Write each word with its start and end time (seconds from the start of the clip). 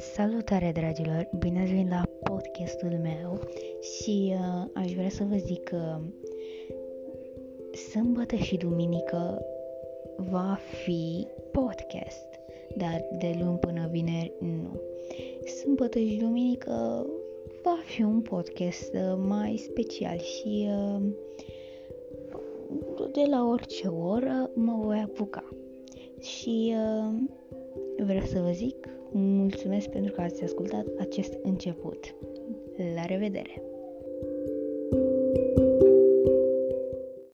Salutare 0.00 0.72
dragilor, 0.72 1.28
bine 1.38 1.60
ați 1.60 1.70
venit 1.70 1.88
la 1.88 2.02
podcastul 2.22 2.98
meu 3.02 3.40
și 3.80 4.34
uh, 4.34 4.70
aș 4.74 4.92
vrea 4.92 5.08
să 5.08 5.24
vă 5.24 5.36
zic 5.36 5.62
că 5.62 6.00
sâmbătă 7.90 8.36
și 8.36 8.56
duminică 8.56 9.42
va 10.16 10.58
fi 10.84 11.26
podcast, 11.52 12.26
dar 12.76 13.04
de 13.18 13.38
luni 13.40 13.58
până 13.58 13.88
vineri 13.90 14.32
nu. 14.38 14.80
Sâmbătă 15.60 15.98
și 15.98 16.16
duminică 16.16 17.06
va 17.62 17.78
fi 17.84 18.02
un 18.02 18.20
podcast 18.20 18.94
uh, 18.94 19.18
mai 19.26 19.56
special 19.56 20.18
și 20.18 20.68
uh, 20.68 21.02
de 23.12 23.22
la 23.30 23.46
orice 23.48 23.88
oră 23.88 24.50
mă 24.54 24.78
voi 24.82 24.98
apuca. 24.98 25.44
Și 26.20 26.74
uh, 26.74 27.14
vreau 28.04 28.24
să 28.24 28.40
vă 28.40 28.50
zic 28.50 28.88
mulțumesc 29.12 29.88
pentru 29.88 30.12
că 30.12 30.20
ați 30.20 30.44
ascultat 30.44 30.86
acest 30.98 31.38
început. 31.42 32.14
La 32.94 33.04
revedere! 33.04 33.69